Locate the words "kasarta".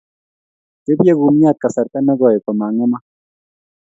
1.61-1.99